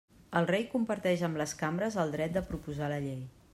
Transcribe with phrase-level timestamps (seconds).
[0.39, 3.25] El rei comparteix amb les cambres el dret de proposar la llei.